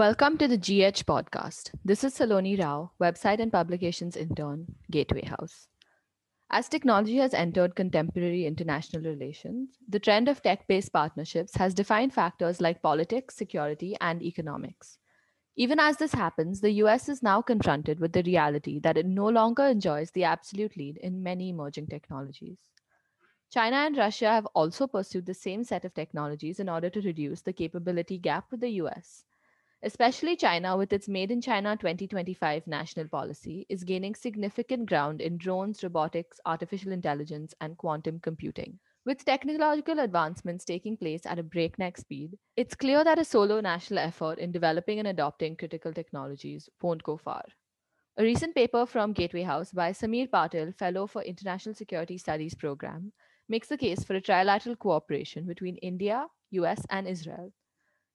[0.00, 1.72] Welcome to the GH podcast.
[1.84, 5.68] This is Saloni Rao, website and publications intern, Gateway House.
[6.50, 12.14] As technology has entered contemporary international relations, the trend of tech based partnerships has defined
[12.14, 14.96] factors like politics, security, and economics.
[15.56, 19.28] Even as this happens, the US is now confronted with the reality that it no
[19.28, 22.60] longer enjoys the absolute lead in many emerging technologies.
[23.52, 27.42] China and Russia have also pursued the same set of technologies in order to reduce
[27.42, 29.24] the capability gap with the US.
[29.82, 35.38] Especially China, with its Made in China 2025 national policy, is gaining significant ground in
[35.38, 38.78] drones, robotics, artificial intelligence, and quantum computing.
[39.06, 44.00] With technological advancements taking place at a breakneck speed, it's clear that a solo national
[44.00, 47.44] effort in developing and adopting critical technologies won't go far.
[48.18, 53.14] A recent paper from Gateway House by Sameer Patil, Fellow for International Security Studies Program,
[53.48, 57.50] makes the case for a trilateral cooperation between India, US, and Israel.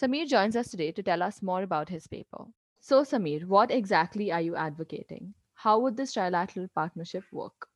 [0.00, 2.44] Sameer joins us today to tell us more about his paper.
[2.80, 5.32] So, Sameer, what exactly are you advocating?
[5.54, 7.68] How would this trilateral partnership work?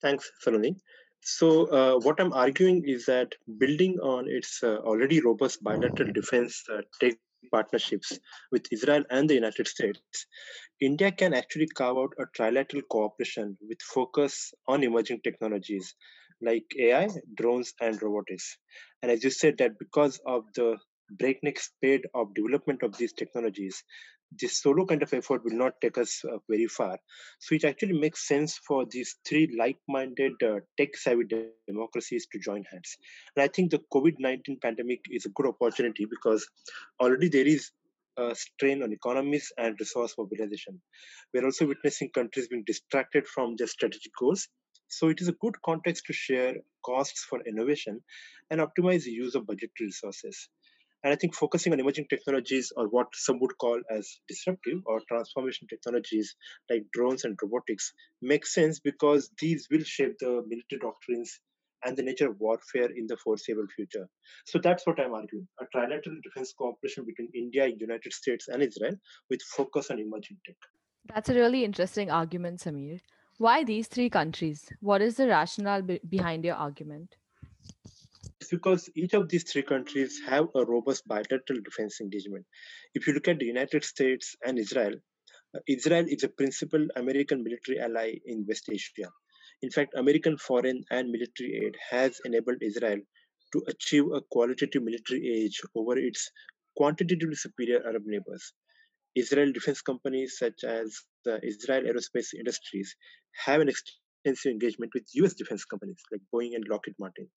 [0.00, 0.76] Thanks, Saloni.
[1.20, 6.64] So, uh, what I'm arguing is that building on its uh, already robust bilateral defense
[6.72, 6.80] uh,
[7.52, 8.18] partnerships
[8.50, 10.00] with Israel and the United States,
[10.80, 15.94] India can actually carve out a trilateral cooperation with focus on emerging technologies
[16.40, 18.56] like AI, drones, and robotics.
[19.02, 20.78] And as you said, that because of the
[21.18, 23.82] breakneck speed of development of these technologies,
[24.38, 26.98] this solo kind of effort will not take us uh, very far.
[27.40, 31.24] So it actually makes sense for these three like-minded uh, tech-savvy
[31.66, 32.96] democracies to join hands.
[33.34, 36.46] And I think the COVID-19 pandemic is a good opportunity because
[37.00, 37.70] already there is
[38.16, 40.80] a strain on economies and resource mobilization.
[41.32, 44.48] We're also witnessing countries being distracted from their strategic goals.
[44.88, 48.00] So it is a good context to share costs for innovation
[48.50, 50.48] and optimize the use of budgetary resources.
[51.02, 55.00] And I think focusing on emerging technologies or what some would call as disruptive or
[55.08, 56.34] transformation technologies
[56.68, 61.40] like drones and robotics makes sense because these will shape the military doctrines
[61.84, 64.06] and the nature of warfare in the foreseeable future.
[64.44, 68.96] So that's what I'm arguing a trilateral defense cooperation between India, United States, and Israel
[69.30, 70.56] with focus on emerging tech.
[71.06, 73.00] That's a really interesting argument, Sameer.
[73.38, 74.70] Why these three countries?
[74.80, 77.16] What is the rationale be- behind your argument?
[78.50, 82.44] Because each of these three countries have a robust bilateral defense engagement.
[82.94, 84.94] If you look at the United States and Israel,
[85.54, 89.10] uh, Israel is a principal American military ally in West Asia.
[89.62, 92.98] In fact, American foreign and military aid has enabled Israel
[93.52, 96.30] to achieve a qualitative military edge over its
[96.76, 98.52] quantitatively superior Arab neighbors.
[99.16, 102.96] Israel defense companies such as the Israel Aerospace Industries
[103.44, 107.28] have an extensive engagement with US defense companies like Boeing and Lockheed Martin.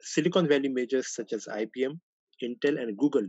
[0.00, 1.98] Silicon Valley majors such as IBM,
[2.42, 3.26] Intel, and Google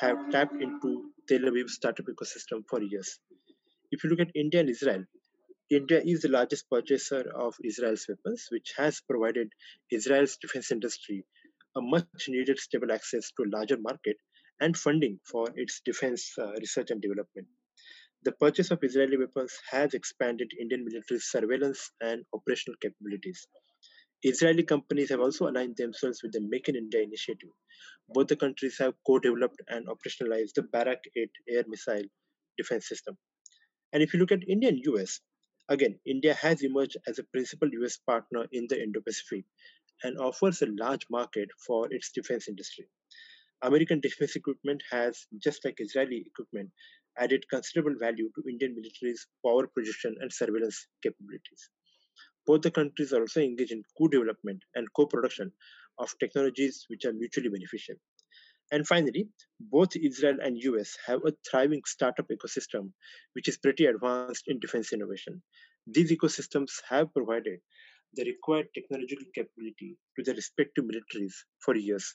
[0.00, 3.18] have tapped into Tel Aviv's startup ecosystem for years.
[3.90, 5.04] If you look at India and Israel,
[5.70, 9.52] India is the largest purchaser of Israel's weapons, which has provided
[9.90, 11.24] Israel's defense industry
[11.76, 14.16] a much needed stable access to a larger market
[14.60, 17.46] and funding for its defense uh, research and development.
[18.24, 23.46] The purchase of Israeli weapons has expanded Indian military surveillance and operational capabilities.
[24.22, 27.50] Israeli companies have also aligned themselves with the Make in India initiative.
[28.08, 32.02] Both the countries have co developed and operationalized the Barak 8 air missile
[32.56, 33.16] defense system.
[33.92, 35.20] And if you look at India and US,
[35.68, 39.44] again, India has emerged as a principal US partner in the Indo Pacific
[40.02, 42.88] and offers a large market for its defense industry.
[43.62, 46.70] American defense equipment has, just like Israeli equipment,
[47.16, 51.70] added considerable value to Indian military's power projection and surveillance capabilities.
[52.48, 55.52] Both the countries are also engaged in co development and co production
[55.98, 57.96] of technologies which are mutually beneficial.
[58.72, 59.28] And finally,
[59.60, 62.92] both Israel and US have a thriving startup ecosystem
[63.34, 65.42] which is pretty advanced in defense innovation.
[65.86, 67.60] These ecosystems have provided
[68.14, 72.14] the required technological capability to their respective militaries for years.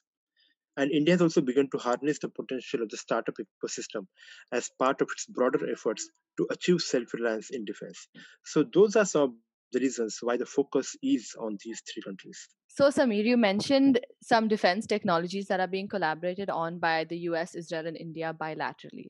[0.77, 4.07] And India has also begun to harness the potential of the startup ecosystem
[4.51, 8.07] as part of its broader efforts to achieve self reliance in defense.
[8.45, 9.39] So, those are some
[9.73, 12.47] the reasons why the focus is on these three countries.
[12.67, 17.55] So, Sameer, you mentioned some defense technologies that are being collaborated on by the US,
[17.55, 19.07] Israel, and India bilaterally.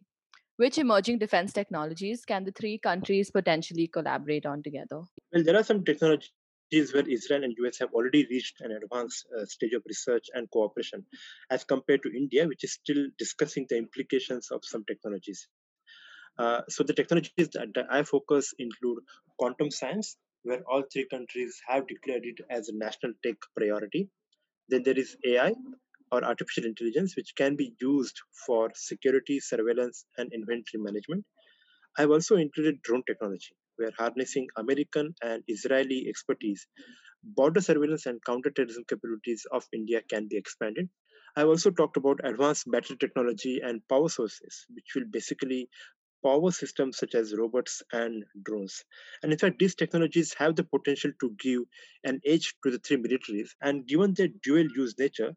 [0.58, 5.02] Which emerging defense technologies can the three countries potentially collaborate on together?
[5.32, 6.32] Well, there are some technologies
[6.94, 11.06] where Israel and US have already reached an advanced uh, stage of research and cooperation,
[11.50, 15.48] as compared to India, which is still discussing the implications of some technologies.
[16.38, 19.04] Uh, so the technologies that, that I focus include
[19.38, 24.10] quantum science, where all three countries have declared it as a national tech priority.
[24.70, 25.56] Then there is AI,
[26.12, 31.26] or artificial intelligence, which can be used for security, surveillance, and inventory management.
[31.98, 36.68] I've also included drone technology, where harnessing American and Israeli expertise,
[37.24, 40.90] border surveillance and counterterrorism capabilities of India can be expanded.
[41.36, 45.70] I've also talked about advanced battery technology and power sources, which will basically
[46.24, 48.84] power systems such as robots and drones.
[49.22, 51.62] And in fact, these technologies have the potential to give
[52.04, 53.50] an edge to the three militaries.
[53.62, 55.36] And given their dual use nature,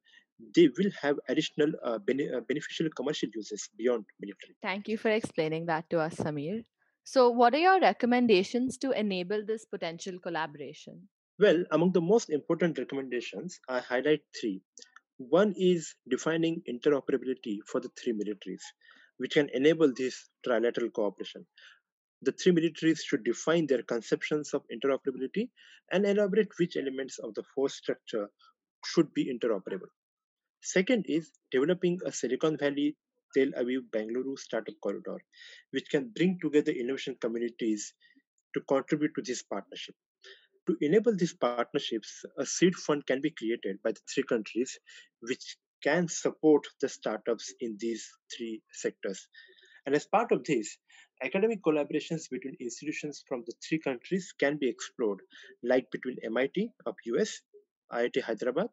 [0.55, 4.57] they will have additional uh, bene- uh, beneficial commercial uses beyond military.
[4.63, 6.65] Thank you for explaining that to us, Sameer.
[7.05, 11.09] So, what are your recommendations to enable this potential collaboration?
[11.39, 14.63] Well, among the most important recommendations, I highlight three.
[15.19, 18.63] One is defining interoperability for the three militaries,
[19.19, 21.47] which can enable this trilateral cooperation.
[22.23, 25.51] The three militaries should define their conceptions of interoperability
[25.93, 28.29] and elaborate which elements of the force structure
[28.85, 29.91] should be interoperable.
[30.63, 32.97] Second is developing a Silicon Valley
[33.35, 35.19] Tel Aviv Bangalore startup corridor,
[35.71, 37.93] which can bring together innovation communities
[38.55, 39.95] to contribute to this partnership.
[40.67, 44.79] To enable these partnerships, a seed fund can be created by the three countries,
[45.21, 49.29] which can support the startups in these three sectors.
[49.85, 50.79] And as part of this,
[51.23, 55.21] academic collaborations between institutions from the three countries can be explored,
[55.63, 57.41] like between MIT of US,
[57.93, 58.69] IIT Hyderabad,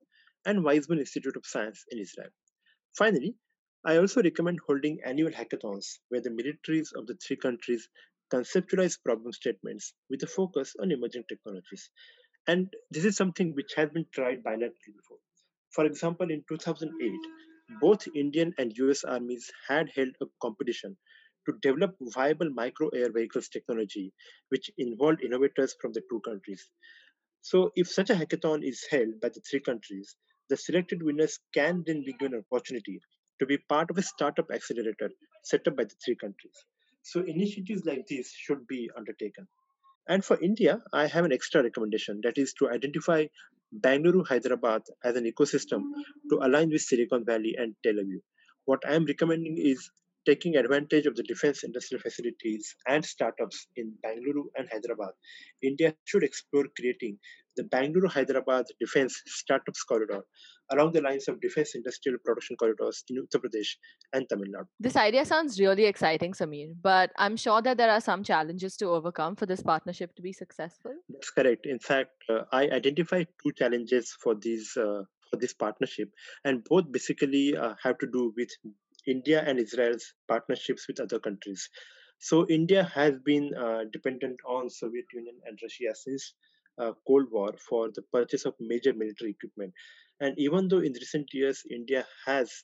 [0.45, 2.29] and Weizmann Institute of Science in Israel.
[2.97, 3.35] Finally,
[3.85, 7.89] I also recommend holding annual hackathons where the militaries of the three countries
[8.31, 11.89] conceptualize problem statements with a focus on emerging technologies.
[12.47, 15.19] And this is something which has been tried bilaterally before.
[15.73, 17.19] For example, in 2008,
[17.81, 20.97] both Indian and US armies had held a competition
[21.45, 24.13] to develop viable micro air vehicles technology,
[24.49, 26.69] which involved innovators from the two countries.
[27.41, 30.15] So, if such a hackathon is held by the three countries,
[30.49, 32.99] the selected winners can then be given an opportunity
[33.39, 35.11] to be part of a startup accelerator
[35.43, 36.65] set up by the three countries.
[37.03, 39.47] So initiatives like these should be undertaken.
[40.07, 43.27] And for India, I have an extra recommendation that is to identify
[43.73, 45.81] Bangalore Hyderabad as an ecosystem
[46.29, 48.21] to align with Silicon Valley and Tel Aviv.
[48.65, 49.89] What I am recommending is
[50.25, 55.13] taking advantage of the defense industrial facilities and startups in Bangalore and Hyderabad.
[55.61, 57.17] India should explore creating
[57.55, 60.21] the Bangalore Hyderabad Defense Startups Corridor
[60.71, 63.71] along the lines of defense industrial production corridors in Uttar Pradesh
[64.13, 64.67] and Tamil Nadu.
[64.79, 68.87] This idea sounds really exciting, Sameer, but I'm sure that there are some challenges to
[68.87, 70.93] overcome for this partnership to be successful.
[71.09, 71.65] That's correct.
[71.65, 76.09] In fact, uh, I identified two challenges for these uh, for this partnership,
[76.45, 78.49] and both basically uh, have to do with
[79.07, 81.69] India and Israel's partnerships with other countries.
[82.19, 86.33] So India has been uh, dependent on Soviet Union and Russia since
[86.77, 89.73] uh, Cold War for the purchase of major military equipment.
[90.19, 92.63] And even though in recent years India has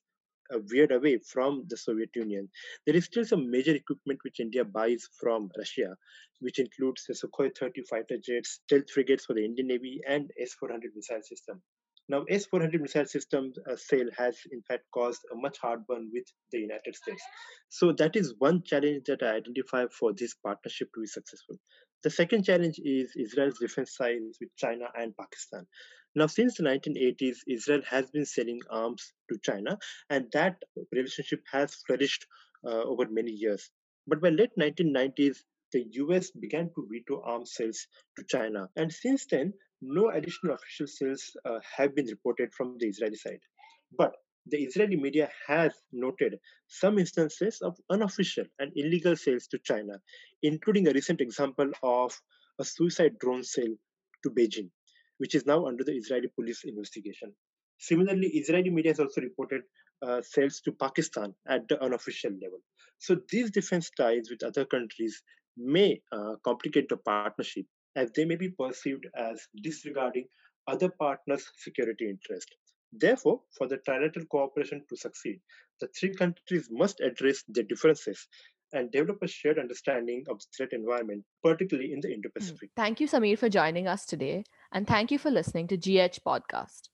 [0.51, 2.50] uh, veered away from the Soviet Union,
[2.85, 5.95] there is still some major equipment which India buys from Russia,
[6.39, 10.53] which includes the Sukhoi 30 fighter jets, stealth frigates for the Indian Navy, and S
[10.53, 11.62] 400 missile system.
[12.09, 16.59] Now, S-400 missile system uh, sale has in fact caused a much heartburn with the
[16.59, 17.23] United States.
[17.69, 21.57] So that is one challenge that I identify for this partnership to be successful.
[22.03, 25.67] The second challenge is Israel's defense ties with China and Pakistan.
[26.15, 29.78] Now, since the 1980s, Israel has been selling arms to China,
[30.09, 30.56] and that
[30.92, 32.25] relationship has flourished
[32.66, 33.69] uh, over many years.
[34.07, 35.37] But by late 1990s,
[35.71, 37.85] the US began to veto arms sales
[38.18, 38.69] to China.
[38.75, 43.40] And since then, no additional official sales uh, have been reported from the Israeli side.
[43.98, 44.14] But
[44.45, 50.00] the Israeli media has noted some instances of unofficial and illegal sales to China,
[50.44, 52.14] including a recent example of
[52.59, 53.76] a suicide drone sale
[54.24, 54.69] to Beijing,
[55.18, 57.33] which is now under the Israeli police investigation.
[57.78, 59.62] Similarly, Israeli media has also reported
[60.02, 62.59] uh, sales to Pakistan at the unofficial level.
[62.98, 65.21] So these defense ties with other countries
[65.57, 70.27] may uh, complicate the partnership as they may be perceived as disregarding
[70.67, 72.55] other partners' security interest.
[72.91, 75.41] Therefore, for the trilateral cooperation to succeed,
[75.79, 78.27] the three countries must address their differences
[78.73, 82.15] and develop a shared understanding of the threat environment, particularly in the hmm.
[82.15, 82.71] Indo Pacific.
[82.75, 86.89] Thank you, Sameer, for joining us today, and thank you for listening to GH Podcast.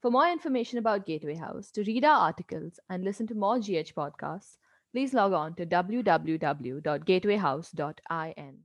[0.00, 3.92] For more information about Gateway House, to read our articles and listen to more GH
[3.94, 4.56] podcasts,
[4.92, 8.58] please log on to www.gatewayhouse.in.